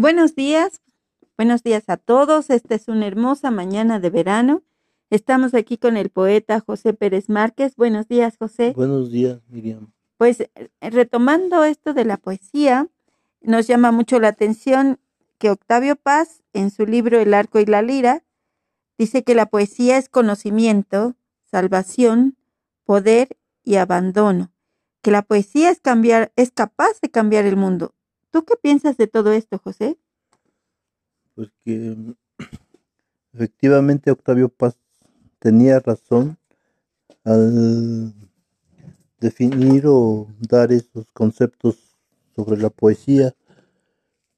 Buenos 0.00 0.36
días, 0.36 0.80
buenos 1.36 1.64
días 1.64 1.88
a 1.88 1.96
todos. 1.96 2.50
Esta 2.50 2.76
es 2.76 2.86
una 2.86 3.08
hermosa 3.08 3.50
mañana 3.50 3.98
de 3.98 4.10
verano. 4.10 4.62
Estamos 5.10 5.54
aquí 5.54 5.76
con 5.76 5.96
el 5.96 6.08
poeta 6.10 6.60
José 6.60 6.94
Pérez 6.94 7.28
Márquez. 7.28 7.74
Buenos 7.74 8.06
días, 8.06 8.36
José. 8.38 8.74
Buenos 8.76 9.10
días, 9.10 9.40
Miriam. 9.48 9.90
Pues 10.16 10.38
eh, 10.38 10.70
retomando 10.80 11.64
esto 11.64 11.94
de 11.94 12.04
la 12.04 12.16
poesía, 12.16 12.86
nos 13.40 13.66
llama 13.66 13.90
mucho 13.90 14.20
la 14.20 14.28
atención 14.28 15.00
que 15.36 15.50
Octavio 15.50 15.96
Paz, 15.96 16.44
en 16.52 16.70
su 16.70 16.86
libro 16.86 17.18
El 17.18 17.34
arco 17.34 17.58
y 17.58 17.66
la 17.66 17.82
lira, 17.82 18.22
dice 18.98 19.24
que 19.24 19.34
la 19.34 19.46
poesía 19.46 19.98
es 19.98 20.08
conocimiento, 20.08 21.16
salvación, 21.50 22.36
poder 22.84 23.36
y 23.64 23.74
abandono, 23.74 24.52
que 25.02 25.10
la 25.10 25.22
poesía 25.22 25.70
es 25.70 25.80
cambiar, 25.80 26.30
es 26.36 26.52
capaz 26.52 27.00
de 27.02 27.10
cambiar 27.10 27.46
el 27.46 27.56
mundo. 27.56 27.96
¿Tú 28.30 28.44
qué 28.44 28.56
piensas 28.56 28.96
de 28.96 29.06
todo 29.06 29.32
esto, 29.32 29.58
José? 29.58 29.98
Pues 31.34 31.50
que 31.64 31.96
efectivamente 33.32 34.10
Octavio 34.10 34.48
Paz 34.48 34.76
tenía 35.38 35.80
razón 35.80 36.36
al 37.24 38.12
definir 39.20 39.84
o 39.86 40.28
dar 40.40 40.72
esos 40.72 41.10
conceptos 41.12 41.96
sobre 42.34 42.60
la 42.60 42.70
poesía, 42.70 43.34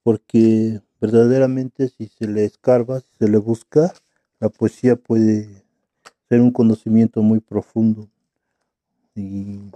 porque 0.02 0.80
verdaderamente 1.00 1.88
si 1.88 2.08
se 2.08 2.26
le 2.26 2.44
escarba, 2.44 3.00
si 3.00 3.16
se 3.18 3.28
le 3.28 3.38
busca, 3.38 3.92
la 4.38 4.48
poesía 4.48 4.96
puede 4.96 5.64
ser 6.28 6.40
un 6.40 6.50
conocimiento 6.50 7.22
muy 7.22 7.40
profundo 7.40 8.08
y 9.14 9.70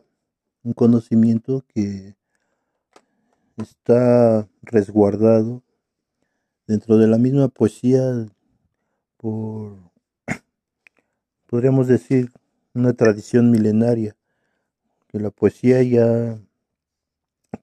un 0.63 0.73
conocimiento 0.75 1.65
que 1.69 2.15
está 3.63 4.49
resguardado 4.63 5.63
dentro 6.67 6.99
de 6.99 7.07
la 7.07 7.19
misma 7.19 7.49
poesía 7.49 8.27
por, 9.17 9.79
podríamos 11.47 11.87
decir, 11.87 12.33
una 12.75 12.93
tradición 12.93 13.51
milenaria, 13.51 14.17
que 15.09 15.21
la 15.21 15.31
poesía 15.31 15.83
ya 15.83 16.39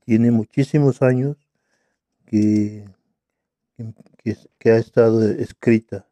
tiene 0.06 0.32
muchísimos 0.32 1.02
años 1.02 1.38
que, 2.26 2.86
que, 4.58 4.72
ha 4.72 4.78
estado 4.78 5.22
escrita. 5.24 6.08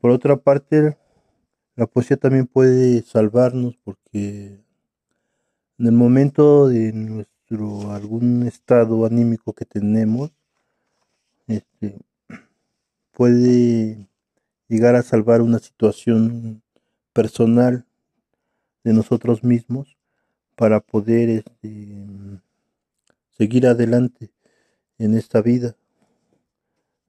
Por 0.00 0.10
otra 0.10 0.36
parte, 0.36 0.96
la 1.76 1.86
poesía 1.86 2.16
también 2.16 2.46
puede 2.46 3.02
salvarnos 3.02 3.76
porque 3.84 4.60
en 5.78 5.86
el 5.86 5.92
momento 5.92 6.68
de 6.68 7.26
algún 7.60 8.46
estado 8.46 9.06
anímico 9.06 9.52
que 9.52 9.64
tenemos, 9.64 10.32
este, 11.46 11.98
puede 13.12 14.08
llegar 14.68 14.96
a 14.96 15.02
salvar 15.02 15.42
una 15.42 15.58
situación 15.58 16.62
personal 17.12 17.86
de 18.82 18.92
nosotros 18.92 19.44
mismos 19.44 19.96
para 20.56 20.80
poder 20.80 21.28
este, 21.30 22.06
seguir 23.30 23.66
adelante 23.66 24.30
en 24.98 25.14
esta 25.14 25.40
vida. 25.42 25.76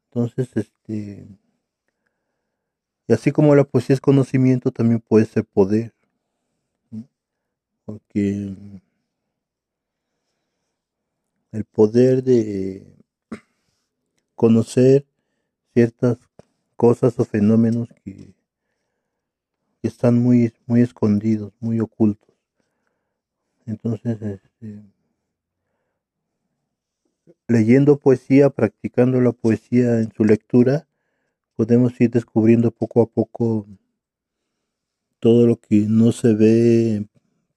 Entonces, 0.10 0.50
este, 0.56 1.28
y 3.08 3.14
así 3.14 3.32
como 3.32 3.56
la 3.56 3.64
poesía 3.64 3.94
es 3.94 4.02
conocimiento, 4.02 4.72
también 4.72 5.00
puede 5.00 5.26
ser 5.26 5.46
poder, 5.46 5.94
porque 7.86 8.56
el 11.56 11.64
poder 11.64 12.22
de 12.22 12.86
conocer 14.36 15.06
ciertas 15.74 16.18
cosas 16.76 17.18
o 17.18 17.24
fenómenos 17.24 17.88
que, 18.04 18.34
están 19.82 20.18
muy, 20.18 20.52
muy 20.66 20.82
escondidos, 20.82 21.54
muy 21.60 21.80
ocultos. 21.80 22.34
Entonces, 23.68 24.20
este, 24.20 24.82
leyendo 27.48 28.00
poesía, 28.00 28.50
practicando 28.50 29.22
la 29.22 29.32
poesía 29.32 30.00
en 30.00 30.12
su 30.12 30.26
lectura, 30.26 30.88
podemos 31.56 32.02
ir 32.02 32.10
descubriendo 32.10 32.72
poco 32.72 33.04
a 33.04 33.06
poco 33.06 33.68
todo 35.20 35.46
lo 35.46 35.58
que 35.58 35.86
no 35.88 36.12
se 36.12 36.34
ve 36.34 37.06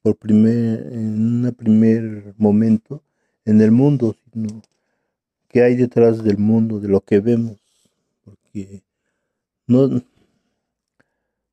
por 0.03 0.15
primer, 0.17 0.93
en 0.93 1.47
un 1.47 1.55
primer 1.55 2.35
momento 2.37 3.03
en 3.49 3.63
el 3.63 3.71
mundo, 3.71 4.15
sino 4.31 4.63
qué 5.49 5.63
hay 5.63 5.75
detrás 5.75 6.23
del 6.23 6.37
mundo, 6.37 6.81
de 6.81 6.89
lo 6.89 7.01
que 7.01 7.19
vemos, 7.19 7.57
porque 8.23 8.83
no, 9.67 10.03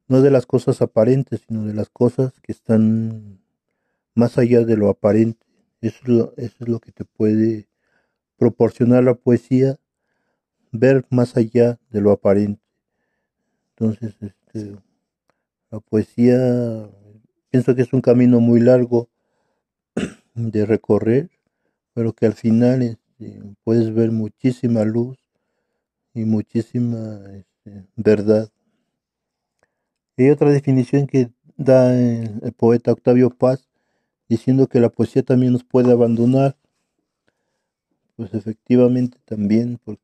no 0.10 0.22
de 0.22 0.30
las 0.30 0.46
cosas 0.46 0.82
aparentes, 0.82 1.42
sino 1.48 1.66
de 1.66 1.74
las 1.74 1.90
cosas 1.90 2.34
que 2.42 2.52
están 2.52 3.40
más 4.14 4.38
allá 4.38 4.66
de 4.66 4.76
lo 4.76 4.90
aparente. 4.90 5.46
Eso 5.80 6.00
es 6.02 6.08
lo, 6.10 6.34
eso 6.36 6.56
es 6.60 6.68
lo 6.68 6.80
que 6.82 6.92
te 6.92 7.06
puede 7.06 7.70
proporcionar 8.36 9.06
la 9.06 9.16
poesía, 9.16 9.78
ver 10.74 11.06
más 11.10 11.38
allá 11.38 11.80
de 11.92 12.02
lo 12.02 12.12
aparente. 12.12 12.62
Entonces, 13.70 14.16
este, 14.20 14.76
la 15.72 15.80
poesía, 15.80 16.90
pienso 17.50 17.74
que 17.74 17.84
es 17.84 17.94
un 17.94 18.02
camino 18.02 18.42
muy 18.42 18.60
largo 18.60 19.08
de 20.34 20.66
recorrer, 20.66 21.30
pero 21.96 22.14
que 22.14 22.26
al 22.26 22.34
final 22.34 22.84
este, 22.84 23.42
puedes 23.64 23.92
ver 23.94 24.12
muchísima 24.12 24.84
luz 24.84 25.18
y 26.14 26.26
muchísima 26.26 27.22
este, 27.34 27.88
verdad. 27.96 28.50
Hay 30.18 30.30
otra 30.30 30.52
definición 30.52 31.08
que 31.08 31.32
da 31.56 31.98
el, 31.98 32.52
poeta 32.58 32.92
Octavio 32.92 33.30
Paz, 33.30 33.70
diciendo 34.28 34.68
que 34.68 34.82
la 34.82 34.90
poesía 34.90 35.24
también 35.24 35.54
nos 35.54 35.64
puede 35.64 35.92
abandonar. 35.92 36.58
Pues 38.18 38.34
efectivamente 38.34 39.18
también, 39.24 39.80
porque 39.84 40.04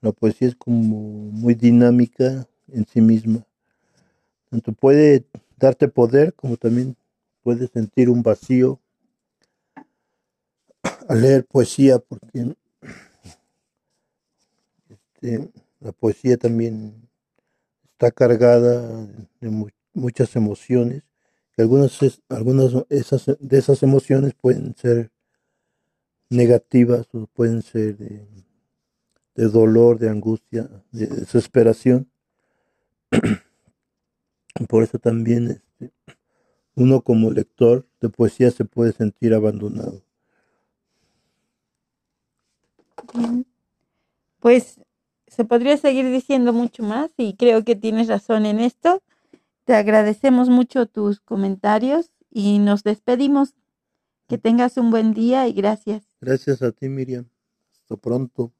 la 0.00 0.10
poesía 0.10 0.48
es 0.48 0.56
como 0.56 1.30
muy 1.30 1.54
dinámica 1.54 2.48
en 2.66 2.84
sí 2.84 3.00
misma. 3.00 3.46
Tanto 4.50 4.72
puede 4.72 5.24
darte 5.56 5.86
poder 5.86 6.34
como 6.34 6.56
también 6.56 6.96
puedes 7.42 7.70
sentir 7.70 8.10
un 8.10 8.24
vacío 8.24 8.80
a 11.08 11.14
leer 11.14 11.44
poesía 11.44 11.98
porque 11.98 12.54
este, 14.88 15.50
la 15.80 15.92
poesía 15.92 16.36
también 16.36 17.08
está 17.92 18.10
cargada 18.12 19.06
de 19.40 19.72
muchas 19.92 20.36
emociones 20.36 21.02
algunas, 21.62 21.98
algunas 22.28 22.72
esas, 22.88 23.26
de 23.38 23.58
esas 23.58 23.82
emociones 23.82 24.34
pueden 24.34 24.76
ser 24.76 25.10
negativas 26.30 27.08
o 27.12 27.26
pueden 27.26 27.62
ser 27.62 27.96
de, 27.96 28.26
dolor, 29.34 29.98
de 29.98 30.08
angustia, 30.08 30.68
de 30.92 31.06
desesperación. 31.06 32.10
Por 34.68 34.82
eso 34.82 34.98
también 34.98 35.48
este, 35.50 35.92
uno 36.74 37.02
como 37.02 37.30
lector 37.30 37.86
de 38.00 38.08
poesía 38.08 38.50
se 38.50 38.64
puede 38.64 38.92
sentir 38.92 39.34
abandonado. 39.34 40.02
Pues 44.40 44.80
se 45.26 45.44
podría 45.44 45.76
seguir 45.76 46.10
diciendo 46.10 46.52
mucho 46.52 46.82
más 46.82 47.10
y 47.16 47.34
creo 47.34 47.64
que 47.64 47.76
tienes 47.76 48.08
razón 48.08 48.46
en 48.46 48.60
esto. 48.60 49.02
Te 49.64 49.74
agradecemos 49.74 50.48
mucho 50.48 50.86
tus 50.86 51.20
comentarios 51.20 52.10
y 52.30 52.58
nos 52.58 52.82
despedimos. 52.82 53.54
Que 54.26 54.36
tengas 54.36 54.76
un 54.76 54.90
buen 54.90 55.14
día 55.14 55.48
y 55.48 55.54
gracias. 55.54 56.04
Gracias 56.20 56.60
a 56.62 56.70
ti, 56.72 56.88
Miriam. 56.88 57.28
Hasta 57.72 57.96
pronto. 57.96 58.52